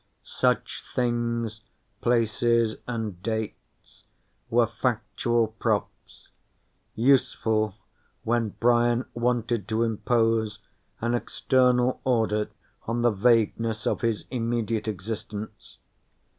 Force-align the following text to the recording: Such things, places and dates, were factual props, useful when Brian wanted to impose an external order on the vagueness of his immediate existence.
Such 0.23 0.83
things, 0.95 1.61
places 2.01 2.77
and 2.87 3.21
dates, 3.21 4.03
were 4.49 4.65
factual 4.65 5.49
props, 5.59 6.29
useful 6.95 7.75
when 8.23 8.49
Brian 8.59 9.05
wanted 9.13 9.67
to 9.67 9.83
impose 9.83 10.57
an 11.01 11.13
external 11.13 12.01
order 12.03 12.49
on 12.87 13.03
the 13.03 13.11
vagueness 13.11 13.85
of 13.85 14.01
his 14.01 14.25
immediate 14.31 14.87
existence. 14.87 15.77